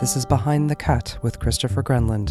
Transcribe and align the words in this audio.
This 0.00 0.16
is 0.16 0.24
Behind 0.24 0.70
the 0.70 0.74
Cut 0.74 1.18
with 1.22 1.38
Christopher 1.38 1.82
Gronlund, 1.82 2.28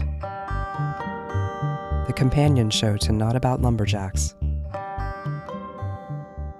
the 2.07 2.13
companion 2.13 2.69
show 2.69 2.97
to 2.97 3.11
Not 3.11 3.35
About 3.35 3.61
Lumberjacks. 3.61 4.35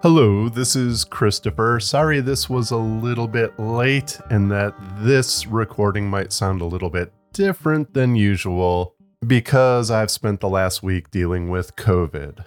Hello, 0.03 0.47
this 0.47 0.75
is 0.75 1.03
Christopher. 1.03 1.79
Sorry 1.79 2.19
this 2.19 2.49
was 2.49 2.71
a 2.71 2.77
little 2.77 3.27
bit 3.27 3.57
late 3.59 4.19
and 4.29 4.51
that 4.51 4.75
this 4.99 5.47
recording 5.47 6.09
might 6.09 6.31
sound 6.31 6.61
a 6.61 6.65
little 6.65 6.89
bit 6.89 7.11
different 7.33 7.93
than 7.93 8.15
usual 8.15 8.95
because 9.25 9.89
I've 9.89 10.11
spent 10.11 10.39
the 10.39 10.49
last 10.49 10.83
week 10.83 11.09
dealing 11.09 11.49
with 11.49 11.75
COVID. 11.75 12.45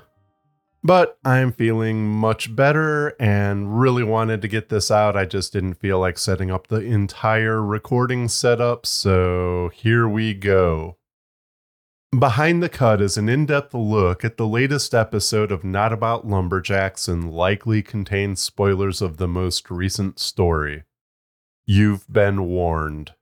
But 0.82 1.18
I'm 1.24 1.52
feeling 1.52 2.06
much 2.08 2.56
better 2.56 3.14
and 3.20 3.78
really 3.78 4.02
wanted 4.02 4.40
to 4.42 4.48
get 4.48 4.70
this 4.70 4.90
out. 4.90 5.16
I 5.16 5.26
just 5.26 5.52
didn't 5.52 5.74
feel 5.74 5.98
like 5.98 6.16
setting 6.16 6.50
up 6.50 6.68
the 6.68 6.80
entire 6.80 7.62
recording 7.62 8.28
setup, 8.28 8.86
so 8.86 9.70
here 9.74 10.08
we 10.08 10.32
go. 10.32 10.96
Behind 12.18 12.62
the 12.62 12.68
Cut 12.68 13.00
is 13.00 13.16
an 13.18 13.28
in 13.28 13.46
depth 13.46 13.72
look 13.74 14.24
at 14.24 14.36
the 14.36 14.46
latest 14.46 14.94
episode 14.94 15.52
of 15.52 15.62
Not 15.62 15.92
About 15.92 16.26
Lumberjacks 16.26 17.06
and 17.06 17.30
likely 17.30 17.82
contains 17.82 18.42
spoilers 18.42 19.00
of 19.00 19.18
the 19.18 19.28
most 19.28 19.70
recent 19.70 20.18
story. 20.18 20.84
You've 21.66 22.10
been 22.12 22.46
warned. 22.46 23.12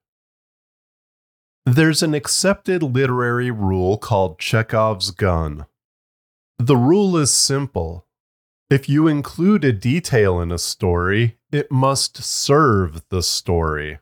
There's 1.67 2.03
an 2.03 2.15
accepted 2.15 2.83
literary 2.83 3.51
rule 3.51 3.99
called 3.99 4.39
Chekhov's 4.39 5.11
gun. 5.11 5.67
The 6.59 6.77
rule 6.77 7.17
is 7.17 7.33
simple. 7.33 8.07
If 8.69 8.89
you 8.89 9.07
include 9.07 9.65
a 9.65 9.73
detail 9.73 10.41
in 10.41 10.51
a 10.51 10.59
story, 10.59 11.39
it 11.53 11.71
must 11.71 12.23
serve 12.23 13.03
the 13.11 13.23
story. 13.23 14.01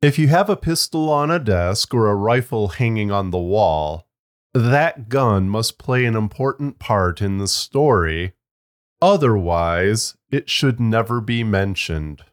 If 0.00 0.18
you 0.18 0.28
have 0.28 0.48
a 0.48 0.56
pistol 0.56 1.10
on 1.10 1.30
a 1.30 1.38
desk 1.38 1.92
or 1.92 2.08
a 2.08 2.14
rifle 2.14 2.68
hanging 2.68 3.10
on 3.10 3.30
the 3.30 3.38
wall, 3.38 4.08
that 4.54 5.10
gun 5.10 5.50
must 5.50 5.78
play 5.78 6.06
an 6.06 6.16
important 6.16 6.78
part 6.78 7.20
in 7.20 7.36
the 7.36 7.48
story. 7.48 8.32
Otherwise, 9.02 10.16
it 10.30 10.48
should 10.48 10.80
never 10.80 11.20
be 11.20 11.44
mentioned. 11.44 12.24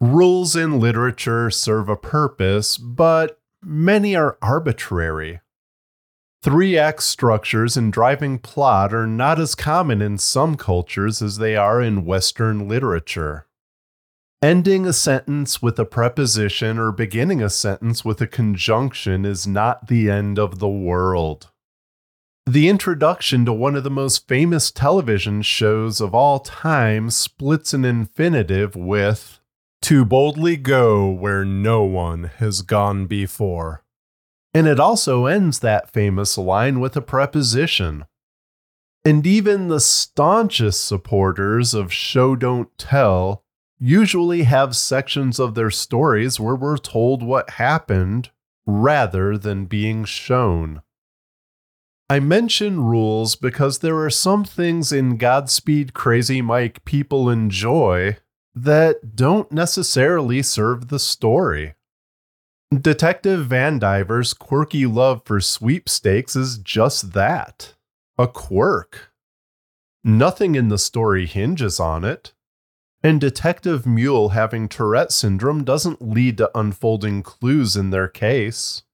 Rules 0.00 0.56
in 0.56 0.80
literature 0.80 1.50
serve 1.50 1.90
a 1.90 1.96
purpose, 1.96 2.78
but 2.78 3.38
many 3.62 4.16
are 4.16 4.38
arbitrary. 4.40 5.40
Three 6.42 6.76
act 6.76 7.04
structures 7.04 7.76
and 7.76 7.92
driving 7.92 8.40
plot 8.40 8.92
are 8.92 9.06
not 9.06 9.38
as 9.38 9.54
common 9.54 10.02
in 10.02 10.18
some 10.18 10.56
cultures 10.56 11.22
as 11.22 11.38
they 11.38 11.54
are 11.54 11.80
in 11.80 12.04
Western 12.04 12.66
literature. 12.66 13.46
Ending 14.42 14.84
a 14.84 14.92
sentence 14.92 15.62
with 15.62 15.78
a 15.78 15.84
preposition 15.84 16.80
or 16.80 16.90
beginning 16.90 17.40
a 17.40 17.48
sentence 17.48 18.04
with 18.04 18.20
a 18.20 18.26
conjunction 18.26 19.24
is 19.24 19.46
not 19.46 19.86
the 19.86 20.10
end 20.10 20.36
of 20.36 20.58
the 20.58 20.68
world. 20.68 21.50
The 22.44 22.68
introduction 22.68 23.44
to 23.44 23.52
one 23.52 23.76
of 23.76 23.84
the 23.84 23.90
most 23.90 24.26
famous 24.26 24.72
television 24.72 25.42
shows 25.42 26.00
of 26.00 26.12
all 26.12 26.40
time 26.40 27.10
splits 27.10 27.72
an 27.72 27.84
infinitive 27.84 28.74
with, 28.74 29.38
to 29.82 30.04
boldly 30.04 30.56
go 30.56 31.08
where 31.08 31.44
no 31.44 31.84
one 31.84 32.32
has 32.38 32.62
gone 32.62 33.06
before. 33.06 33.81
And 34.54 34.66
it 34.66 34.78
also 34.78 35.26
ends 35.26 35.60
that 35.60 35.90
famous 35.90 36.36
line 36.36 36.80
with 36.80 36.96
a 36.96 37.02
preposition. 37.02 38.04
And 39.04 39.26
even 39.26 39.68
the 39.68 39.80
staunchest 39.80 40.84
supporters 40.84 41.74
of 41.74 41.92
show 41.92 42.36
don't 42.36 42.76
tell 42.78 43.44
usually 43.80 44.44
have 44.44 44.76
sections 44.76 45.40
of 45.40 45.54
their 45.54 45.70
stories 45.70 46.38
where 46.38 46.54
we're 46.54 46.76
told 46.76 47.22
what 47.22 47.50
happened 47.50 48.30
rather 48.64 49.36
than 49.36 49.64
being 49.64 50.04
shown. 50.04 50.82
I 52.08 52.20
mention 52.20 52.84
rules 52.84 53.34
because 53.34 53.78
there 53.78 53.98
are 53.98 54.10
some 54.10 54.44
things 54.44 54.92
in 54.92 55.16
Godspeed 55.16 55.94
Crazy 55.94 56.42
Mike 56.42 56.84
people 56.84 57.30
enjoy 57.30 58.18
that 58.54 59.16
don't 59.16 59.50
necessarily 59.50 60.42
serve 60.42 60.88
the 60.88 60.98
story. 60.98 61.74
Detective 62.80 63.48
Vandiver's 63.48 64.32
quirky 64.32 64.86
love 64.86 65.22
for 65.26 65.40
sweepstakes 65.40 66.34
is 66.34 66.56
just 66.56 67.12
that 67.12 67.74
a 68.16 68.26
quirk. 68.26 69.12
Nothing 70.02 70.54
in 70.54 70.68
the 70.68 70.78
story 70.78 71.26
hinges 71.26 71.78
on 71.78 72.02
it. 72.02 72.32
And 73.02 73.20
Detective 73.20 73.84
Mule 73.84 74.30
having 74.30 74.68
Tourette 74.68 75.12
syndrome 75.12 75.64
doesn't 75.64 76.00
lead 76.00 76.38
to 76.38 76.56
unfolding 76.56 77.22
clues 77.22 77.76
in 77.76 77.90
their 77.90 78.08
case. 78.08 78.84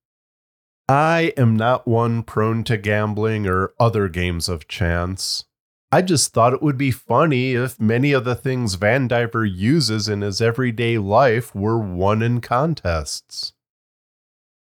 I 0.89 1.33
am 1.37 1.55
not 1.55 1.87
one 1.87 2.25
prone 2.25 2.65
to 2.65 2.79
gambling 2.79 3.47
or 3.47 3.75
other 3.79 4.09
games 4.09 4.49
of 4.49 4.67
chance. 4.67 5.45
I 5.93 6.03
just 6.03 6.33
thought 6.33 6.53
it 6.53 6.63
would 6.63 6.79
be 6.79 6.91
funny 6.91 7.53
if 7.53 7.81
many 7.81 8.13
of 8.13 8.25
the 8.25 8.35
things 8.35 8.77
Vandiver 8.77 9.49
uses 9.49 10.09
in 10.09 10.23
his 10.23 10.41
everyday 10.41 10.99
life 10.99 11.55
were 11.55 11.79
won 11.79 12.23
in 12.23 12.41
contests. 12.41 13.53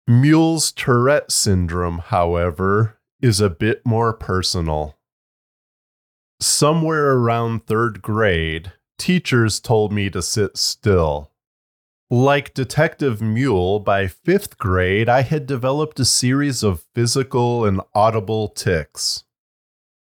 Mule's 0.07 0.73
Tourette 0.73 1.31
syndrome, 1.31 1.99
however, 1.99 2.99
is 3.21 3.41
a 3.41 3.51
bit 3.51 3.85
more 3.85 4.13
personal. 4.13 4.99
Somewhere 6.41 7.13
around 7.13 7.67
third 7.67 8.03
grade, 8.03 8.73
teachers 8.99 9.61
told 9.61 9.93
me 9.93 10.11
to 10.11 10.23
sit 10.23 10.57
still. 10.57 11.31
Like 12.11 12.55
Detective 12.55 13.23
Mule, 13.23 13.79
by 13.79 14.09
fifth 14.09 14.59
grade, 14.59 15.09
I 15.09 15.23
had 15.23 15.47
developed 15.47 16.01
a 16.01 16.05
series 16.05 16.63
of 16.65 16.85
physical 16.95 17.65
and 17.65 17.81
audible 17.95 18.49
tics. 18.49 19.25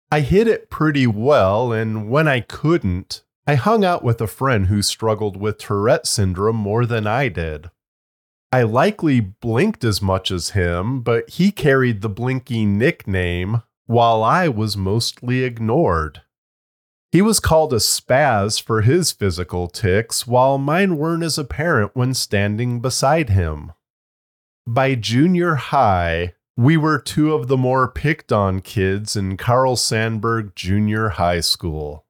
I 0.10 0.22
hid 0.22 0.48
it 0.48 0.70
pretty 0.70 1.06
well, 1.08 1.74
and 1.74 2.10
when 2.10 2.28
I 2.28 2.40
couldn't, 2.40 3.24
I 3.48 3.56
hung 3.56 3.84
out 3.84 4.04
with 4.04 4.22
a 4.22 4.28
friend 4.28 4.68
who 4.68 4.82
struggled 4.82 5.36
with 5.36 5.58
Tourette 5.58 6.06
syndrome 6.06 6.56
more 6.56 6.86
than 6.86 7.08
I 7.08 7.28
did. 7.28 7.72
I 8.54 8.64
likely 8.64 9.22
blinked 9.22 9.86
as 9.86 10.02
much 10.02 10.30
as 10.30 10.50
him, 10.50 11.02
but 11.02 11.30
he 11.30 11.52
carried 11.52 12.02
the 12.02 12.10
Blinky 12.10 12.66
nickname 12.66 13.64
while 13.86 14.24
I 14.24 14.50
was 14.50 14.76
mostly 14.76 15.44
ignored. 15.44 16.22
He 17.12 17.22
was 17.22 17.40
called 17.40 17.74
a 17.74 17.78
spaz 17.78 18.62
for 18.62 18.82
his 18.82 19.12
physical 19.12 19.68
tics, 19.68 20.28
while 20.28 20.58
mine 20.58 20.98
weren't 20.98 21.24
as 21.24 21.38
apparent 21.38 21.96
when 21.96 22.14
standing 22.14 22.82
beside 22.82 23.30
him. 23.30 23.72
By 24.68 24.96
junior 24.96 25.56
high, 25.56 26.34
we 26.56 26.78
were 26.78 27.00
two 27.00 27.34
of 27.34 27.48
the 27.48 27.58
more 27.58 27.90
picked 27.90 28.32
on 28.32 28.60
kids 28.60 29.16
in 29.16 29.36
Carl 29.38 29.76
Sandburg 29.76 30.56
Junior 30.56 31.10
High 31.10 31.40
School. 31.40 32.06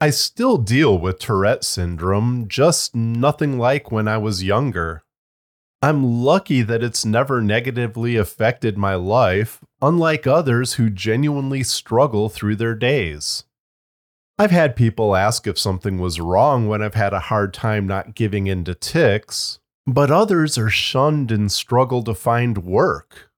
I 0.00 0.10
still 0.10 0.58
deal 0.58 0.98
with 0.98 1.20
Tourette 1.20 1.64
syndrome, 1.64 2.48
just 2.48 2.94
nothing 2.94 3.58
like 3.58 3.90
when 3.90 4.06
I 4.06 4.18
was 4.18 4.44
younger. 4.44 5.02
I'm 5.86 6.24
lucky 6.24 6.62
that 6.62 6.82
it's 6.82 7.04
never 7.04 7.40
negatively 7.40 8.16
affected 8.16 8.76
my 8.76 8.96
life, 8.96 9.60
unlike 9.80 10.26
others 10.26 10.72
who 10.72 10.90
genuinely 10.90 11.62
struggle 11.62 12.28
through 12.28 12.56
their 12.56 12.74
days. 12.74 13.44
I've 14.36 14.50
had 14.50 14.74
people 14.74 15.14
ask 15.14 15.46
if 15.46 15.60
something 15.60 16.00
was 16.00 16.18
wrong 16.18 16.66
when 16.66 16.82
I've 16.82 16.96
had 16.96 17.12
a 17.12 17.20
hard 17.30 17.54
time 17.54 17.86
not 17.86 18.16
giving 18.16 18.48
in 18.48 18.64
to 18.64 18.74
tics, 18.74 19.60
but 19.86 20.10
others 20.10 20.58
are 20.58 20.70
shunned 20.70 21.30
and 21.30 21.52
struggle 21.52 22.02
to 22.02 22.14
find 22.14 22.64
work. 22.64 23.30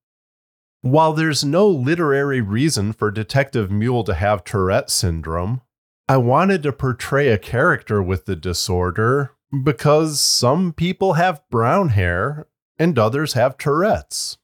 While 0.80 1.12
there's 1.12 1.44
no 1.44 1.68
literary 1.68 2.40
reason 2.40 2.94
for 2.94 3.10
Detective 3.10 3.70
Mule 3.70 4.04
to 4.04 4.14
have 4.14 4.42
Tourette 4.42 4.88
syndrome, 4.88 5.60
I 6.08 6.16
wanted 6.16 6.62
to 6.62 6.72
portray 6.72 7.28
a 7.28 7.36
character 7.36 8.02
with 8.02 8.24
the 8.24 8.36
disorder 8.36 9.32
because 9.62 10.20
some 10.20 10.72
people 10.72 11.14
have 11.14 11.48
brown 11.50 11.90
hair 11.90 12.46
and 12.78 12.98
others 12.98 13.32
have 13.32 13.56
Tourette's. 13.56 14.38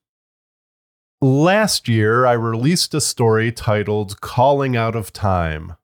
Last 1.21 1.89
year, 1.89 2.27
I 2.27 2.33
released 2.33 2.93
a 2.95 3.01
story 3.01 3.51
titled 3.51 4.21
Calling 4.21 4.77
Out 4.77 4.95
of 4.95 5.13
Time. 5.13 5.77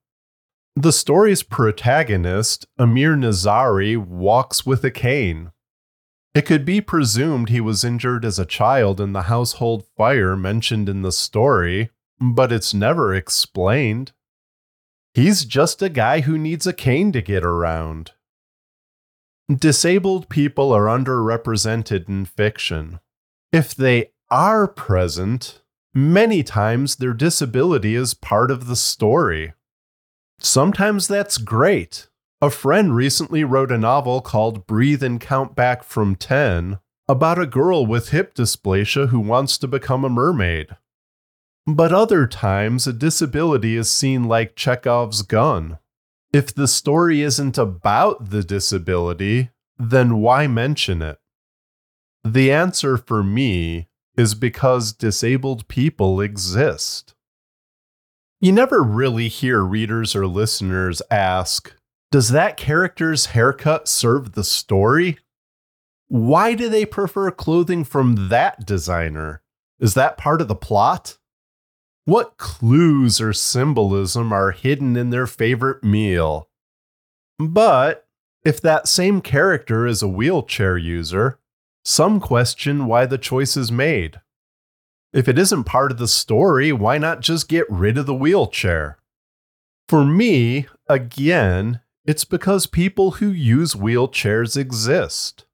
The 0.77 0.93
story's 0.93 1.43
protagonist, 1.43 2.67
Amir 2.79 3.17
Nazari, 3.17 3.97
walks 3.97 4.67
with 4.67 4.85
a 4.85 4.91
cane. 4.91 5.53
It 6.35 6.43
could 6.43 6.65
be 6.65 6.81
presumed 6.81 7.49
he 7.49 7.61
was 7.61 7.85
injured 7.85 8.25
as 8.25 8.39
a 8.39 8.47
child 8.47 9.01
in 9.01 9.13
the 9.13 9.23
household 9.23 9.85
fire 9.97 10.37
mentioned 10.37 10.89
in 10.89 11.03
the 11.03 11.11
story, 11.11 11.91
but 12.21 12.53
it's 12.53 12.73
never 12.73 13.15
explained. 13.15 14.13
He's 15.13 15.45
just 15.45 15.83
a 15.83 15.89
guy 15.89 16.21
who 16.21 16.39
needs 16.39 16.67
a 16.67 16.73
cane 16.73 17.11
to 17.13 17.23
get 17.23 17.45
around. 17.45 18.13
Disabled 19.59 20.29
people 20.29 20.73
are 20.73 20.85
underrepresented 20.85 22.09
in 22.09 22.25
fiction. 22.25 23.01
If 23.53 23.75
they 23.75 24.13
are 24.31 24.69
present, 24.69 25.61
many 25.93 26.45
times 26.45 26.97
their 26.97 27.13
disability 27.13 27.97
is 27.97 28.15
part 28.15 28.53
of 28.53 28.69
the 28.69 28.77
story. 28.77 29.55
Sometimes 30.39 31.09
that's 31.09 31.37
great. 31.37 32.07
A 32.41 32.49
friend 32.49 32.95
recently 32.95 33.43
wrote 33.43 33.73
a 33.73 33.79
novel 33.79 34.21
called 34.21 34.69
Breathe 34.69 35.03
and 35.03 35.21
Count 35.21 35.57
Back 35.57 35.83
from 35.83 36.15
10 36.15 36.79
about 37.09 37.41
a 37.41 37.47
girl 37.47 37.85
with 37.85 38.11
hip 38.11 38.35
dysplasia 38.35 39.09
who 39.09 39.19
wants 39.19 39.59
to 39.59 39.67
become 39.67 40.05
a 40.05 40.09
mermaid. 40.09 40.77
But 41.67 41.93
other 41.93 42.29
times, 42.29 42.87
a 42.87 42.93
disability 42.93 43.77
is 43.77 43.91
seen 43.91 44.25
like 44.25 44.55
Chekhov's 44.55 45.23
gun. 45.23 45.79
If 46.33 46.55
the 46.55 46.69
story 46.69 47.23
isn't 47.23 47.59
about 47.59 48.31
the 48.31 48.43
disability, 48.43 49.51
then 49.79 50.19
why 50.19 50.47
mention 50.47 51.03
it? 51.03 51.19
The 52.23 52.53
answer 52.53 52.97
for 52.97 53.25
me 53.25 53.89
is 54.17 54.35
because 54.35 54.93
disabled 54.93 55.67
people 55.67 56.21
exist. 56.21 57.15
You 58.41 58.53
never 58.53 58.83
really 58.83 59.29
hear 59.29 59.63
readers 59.63 60.15
or 60.15 60.27
listeners 60.27 61.03
ask, 61.11 61.75
Does 62.11 62.29
that 62.31 62.57
character's 62.57 63.27
haircut 63.27 63.89
serve 63.89 64.33
the 64.33 64.45
story? 64.45 65.19
Why 66.09 66.55
do 66.55 66.69
they 66.69 66.87
prefer 66.87 67.31
clothing 67.31 67.85
from 67.85 68.29
that 68.29 68.67
designer? 68.67 69.43
Is 69.79 69.95
that 69.95 70.17
part 70.17 70.41
of 70.41 70.49
the 70.49 70.55
plot? 70.55 71.19
What 72.05 72.39
clues 72.39 73.21
or 73.21 73.33
symbolism 73.33 74.33
are 74.33 74.53
hidden 74.53 74.97
in 74.97 75.11
their 75.11 75.27
favorite 75.27 75.85
meal? 75.85 76.49
But 77.39 78.07
if 78.45 78.61
that 78.61 78.89
same 78.89 79.21
character 79.21 79.87
is 79.87 80.03
a 80.03 80.09
wheelchair 80.09 80.77
user, 80.77 81.39
some 81.85 82.21
question 82.21 82.87
why 82.87 83.07
the 83.07 83.19
choice 83.19 83.57
is 83.57 83.71
made. 83.71 84.21
If 85.13 85.29
it 85.29 85.39
isn't 85.39 85.65
part 85.65 85.91
of 85.91 85.99
the 85.99 86.09
story, 86.09 86.73
why 86.73 86.99
not 86.99 87.21
just 87.21 87.49
get 87.49 87.67
rid 87.69 87.99
of 87.99 88.07
the 88.07 88.15
wheelchair? 88.15 88.99
For 89.89 90.05
me, 90.05 90.69
again, 90.89 91.81
it's 92.05 92.25
because 92.25 92.67
people 92.67 93.13
who 93.13 93.29
use 93.29 93.75
wheelchairs 93.75 94.57
exist. 94.57 95.45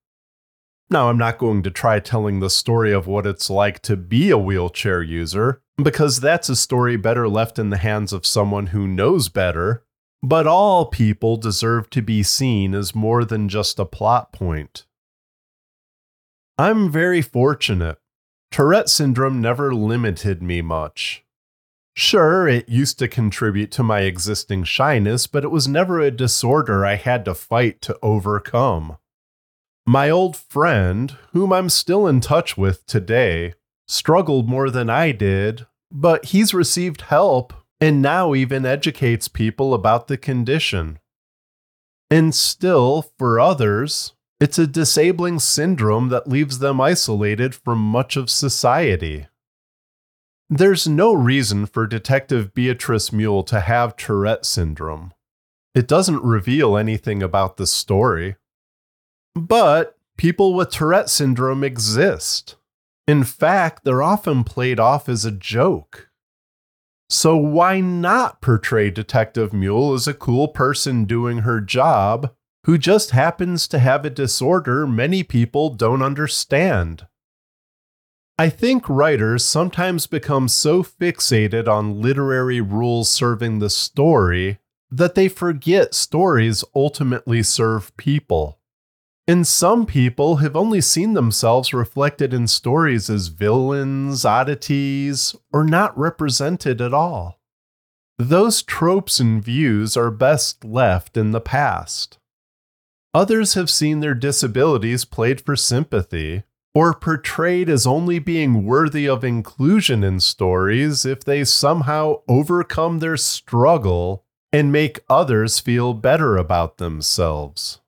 Now, 0.89 1.09
I'm 1.09 1.19
not 1.19 1.39
going 1.39 1.63
to 1.65 1.71
try 1.71 1.99
telling 1.99 2.39
the 2.39 2.51
story 2.51 2.93
of 2.93 3.07
what 3.07 3.27
it's 3.27 3.51
like 3.51 3.81
to 3.83 3.97
be 3.97 4.31
a 4.31 4.39
wheelchair 4.39 5.03
user, 5.03 5.61
because 5.83 6.21
that's 6.21 6.49
a 6.49 6.55
story 6.57 6.97
better 6.97 7.29
left 7.29 7.59
in 7.59 7.71
the 7.71 7.77
hands 7.77 8.13
of 8.13 8.25
someone 8.25 8.69
who 8.69 8.87
knows 8.87 9.29
better. 9.29 9.85
But 10.23 10.47
all 10.47 10.87
people 10.87 11.37
deserve 11.37 11.91
to 11.91 12.03
be 12.03 12.23
seen 12.23 12.75
as 12.75 12.95
more 12.95 13.25
than 13.25 13.49
just 13.49 13.79
a 13.79 13.85
plot 13.85 14.33
point. 14.33 14.87
I'm 16.59 16.91
very 16.91 17.21
fortunate. 17.21 17.99
Tourette 18.51 18.89
syndrome 18.89 19.41
never 19.41 19.75
limited 19.75 20.43
me 20.43 20.63
much. 20.63 21.25
Sure, 21.95 22.47
it 22.47 22.69
used 22.69 22.99
to 22.99 23.09
contribute 23.09 23.71
to 23.73 23.83
my 23.83 24.01
existing 24.01 24.65
shyness, 24.65 25.27
but 25.27 25.45
it 25.45 25.51
was 25.51 25.67
never 25.67 25.99
a 25.99 26.11
disorder 26.11 26.87
I 26.87 26.95
had 26.95 27.25
to 27.25 27.35
fight 27.35 27.81
to 27.83 27.99
overcome. 28.03 28.99
My 29.87 30.11
old 30.11 30.37
friend, 30.37 31.17
whom 31.33 31.53
I'm 31.53 31.69
still 31.69 32.09
in 32.09 32.21
touch 32.21 32.57
with 32.57 32.85
today, 32.87 33.55
struggled 33.87 34.49
more 34.49 34.69
than 34.69 34.91
I 34.91 35.13
did, 35.13 35.67
but 35.93 36.27
he's 36.27 36.53
received 36.53 37.03
help 37.03 37.55
and 37.81 38.03
now 38.03 38.35
even 38.35 38.67
educates 38.67 39.29
people 39.29 39.73
about 39.75 40.09
the 40.09 40.17
condition. 40.17 40.99
And 42.11 42.35
still, 42.35 43.13
for 43.17 43.39
others, 43.39 44.15
it's 44.41 44.59
a 44.59 44.67
disabling 44.67 45.39
syndrome 45.39 46.09
that 46.09 46.29
leaves 46.29 46.59
them 46.59 46.81
isolated 46.81 47.55
from 47.55 47.79
much 47.79 48.17
of 48.17 48.29
society. 48.29 49.29
There's 50.51 50.89
no 50.89 51.13
reason 51.13 51.65
for 51.67 51.87
Detective 51.87 52.55
Beatrice 52.55 53.13
Mule 53.13 53.43
to 53.45 53.61
have 53.61 53.97
Tourette 53.97 54.45
syndrome. 54.45 55.13
It 55.75 55.87
doesn't 55.87 56.23
reveal 56.23 56.77
anything 56.77 57.23
about 57.23 57.57
the 57.57 57.67
story. 57.67 58.37
But 59.37 59.99
people 60.17 60.55
with 60.55 60.71
Tourette 60.71 61.11
syndrome 61.11 61.63
exist. 61.63 62.57
In 63.07 63.23
fact, 63.23 63.85
they're 63.85 64.03
often 64.03 64.45
played 64.45 64.81
off 64.81 65.11
as 65.11 65.27
a 65.27 65.31
joke. 65.31 66.09
So, 67.11 67.37
why 67.37 67.81
not 67.81 68.41
portray 68.41 68.91
Detective 68.91 69.53
Mule 69.53 69.93
as 69.93 70.09
a 70.09 70.15
cool 70.15 70.49
person 70.49 71.05
doing 71.05 71.39
her 71.39 71.61
job 71.61 72.33
who 72.65 72.79
just 72.79 73.11
happens 73.11 73.69
to 73.69 73.79
have 73.79 74.07
a 74.07 74.11
disorder 74.11 74.87
many 74.87 75.23
people 75.23 75.69
don't 75.69 76.03
understand? 76.03 77.07
I 78.39 78.49
think 78.49 78.89
writers 78.89 79.45
sometimes 79.45 80.07
become 80.07 80.49
so 80.49 80.83
fixated 80.83 81.69
on 81.69 82.01
literary 82.01 82.63
rules 82.63 83.11
serving 83.11 83.59
the 83.59 83.71
story 83.71 84.59
that 84.91 85.15
they 85.15 85.29
forget 85.29 85.95
stories 85.95 86.65
ultimately 86.75 87.43
serve 87.43 87.95
people. 87.99 88.59
And 89.29 89.45
some 89.45 89.87
people 89.87 90.37
have 90.37 90.55
only 90.55 90.81
seen 90.81 91.15
themselves 91.15 91.75
reflected 91.75 92.33
in 92.33 92.47
stories 92.47 93.11
as 93.11 93.27
villains, 93.27 94.25
oddities, 94.25 95.35
or 95.53 95.65
not 95.65 95.99
represented 95.99 96.81
at 96.81 96.95
all. 96.95 97.41
Those 98.19 98.63
tropes 98.63 99.19
and 99.19 99.43
views 99.43 99.97
are 99.97 100.13
best 100.13 100.65
left 100.65 101.17
in 101.17 101.33
the 101.33 101.41
past. 101.41 102.19
Others 103.13 103.55
have 103.55 103.69
seen 103.69 104.01
their 104.01 104.15
disabilities 104.15 105.05
played 105.05 105.41
for 105.41 105.57
sympathy, 105.57 106.45
or 106.75 106.95
portrayed 106.95 107.69
as 107.69 107.87
only 107.87 108.19
being 108.19 108.65
worthy 108.65 109.09
of 109.09 109.25
inclusion 109.25 110.05
in 110.05 110.21
stories 110.21 111.05
if 111.05 111.25
they 111.25 111.43
somehow 111.43 112.21
overcome 112.29 112.99
their 112.99 113.17
struggle 113.17 114.25
and 114.53 114.71
make 114.71 115.01
others 115.09 115.59
feel 115.59 115.95
better 115.95 116.37
about 116.37 116.77
themselves. 116.77 117.81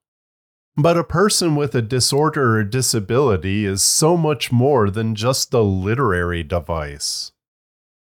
But 0.81 0.97
a 0.97 1.03
person 1.03 1.57
with 1.57 1.75
a 1.75 1.83
disorder 1.83 2.57
or 2.57 2.63
disability 2.63 3.65
is 3.65 3.83
so 3.83 4.17
much 4.17 4.53
more 4.53 4.91
than 4.91 5.17
just 5.17 5.53
a 5.53 5.61
literary 5.61 6.45
device. 6.45 7.33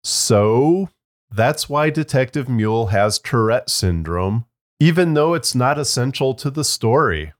So, 0.02 0.88
that's 1.30 1.68
why 1.68 1.90
Detective 1.90 2.48
Mule 2.48 2.88
has 2.88 3.20
Tourette 3.20 3.70
syndrome, 3.70 4.46
even 4.80 5.14
though 5.14 5.34
it's 5.34 5.54
not 5.54 5.78
essential 5.78 6.34
to 6.36 6.50
the 6.50 6.64
story. 6.64 7.34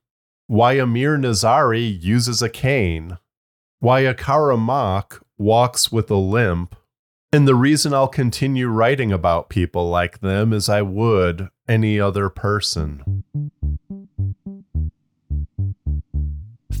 Why 0.46 0.74
Amir 0.74 1.16
Nazari 1.16 2.02
uses 2.02 2.42
a 2.42 2.50
cane. 2.50 3.16
Why 3.80 4.02
Akara 4.02 4.58
Mock 4.58 5.24
walks 5.38 5.90
with 5.90 6.10
a 6.10 6.16
limp. 6.16 6.76
And 7.32 7.48
the 7.48 7.54
reason 7.54 7.94
I'll 7.94 8.08
continue 8.08 8.68
writing 8.68 9.10
about 9.10 9.48
people 9.48 9.88
like 9.88 10.20
them 10.20 10.52
as 10.52 10.68
I 10.68 10.82
would 10.82 11.48
any 11.66 11.98
other 11.98 12.28
person. 12.28 13.24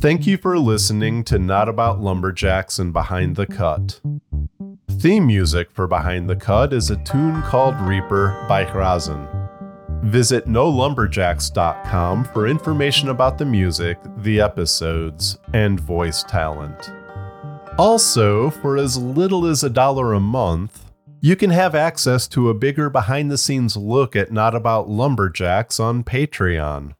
Thank 0.04 0.26
you 0.26 0.36
for 0.36 0.58
listening 0.58 1.24
to 1.24 1.38
Not 1.38 1.66
About 1.66 1.98
Lumberjacks 1.98 2.78
and 2.78 2.92
Behind 2.92 3.36
the 3.36 3.46
Cut. 3.46 4.02
Theme 4.98 5.26
music 5.26 5.70
for 5.72 5.86
Behind 5.86 6.28
the 6.28 6.36
Cut 6.36 6.74
is 6.74 6.90
a 6.90 7.02
tune 7.04 7.40
called 7.40 7.74
Reaper 7.80 8.44
by 8.46 8.66
Hrazen. 8.66 9.26
Visit 10.02 10.44
nolumberjacks.com 10.44 12.24
for 12.24 12.46
information 12.46 13.08
about 13.08 13.38
the 13.38 13.46
music, 13.46 13.98
the 14.18 14.42
episodes, 14.42 15.38
and 15.54 15.80
voice 15.80 16.22
talent. 16.22 16.92
Also, 17.78 18.50
for 18.50 18.76
as 18.76 18.98
little 18.98 19.46
as 19.46 19.64
a 19.64 19.70
dollar 19.70 20.12
a 20.12 20.20
month, 20.20 20.92
you 21.22 21.34
can 21.34 21.48
have 21.48 21.74
access 21.74 22.28
to 22.28 22.50
a 22.50 22.54
bigger 22.54 22.90
behind 22.90 23.30
the 23.30 23.38
scenes 23.38 23.74
look 23.74 24.14
at 24.14 24.30
Not 24.30 24.54
About 24.54 24.86
Lumberjacks 24.86 25.80
on 25.80 26.04
Patreon 26.04 26.92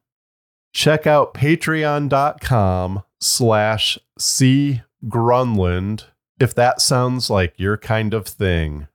check 0.75 1.07
out 1.07 1.33
patreon.com 1.33 3.01
slash 3.21 3.97
c 4.19 4.81
gronlund 5.05 6.03
if 6.37 6.53
that 6.53 6.81
sounds 6.81 7.29
like 7.29 7.57
your 7.57 7.77
kind 7.77 8.13
of 8.13 8.27
thing. 8.27 8.87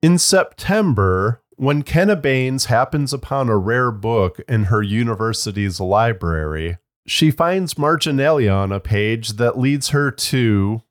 In 0.00 0.16
September, 0.16 1.42
when 1.56 1.82
Kenna 1.82 2.16
Baines 2.16 2.64
happens 2.64 3.12
upon 3.12 3.50
a 3.50 3.58
rare 3.58 3.90
book 3.90 4.40
in 4.48 4.64
her 4.64 4.80
university's 4.80 5.80
library, 5.80 6.78
she 7.06 7.30
finds 7.30 7.76
marginalia 7.76 8.50
on 8.50 8.72
a 8.72 8.80
page 8.80 9.34
that 9.34 9.58
leads 9.58 9.90
her 9.90 10.10
to, 10.10 10.82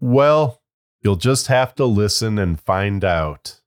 well, 0.00 0.62
you'll 1.00 1.14
just 1.14 1.46
have 1.46 1.76
to 1.76 1.84
listen 1.84 2.40
and 2.40 2.60
find 2.60 3.04
out. 3.04 3.60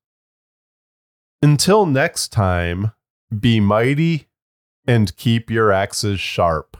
Until 1.41 1.85
next 1.85 2.33
time, 2.33 2.91
be 3.39 3.61
mighty 3.61 4.27
and 4.85 5.15
keep 5.17 5.49
your 5.49 5.71
axes 5.71 6.19
sharp. 6.19 6.77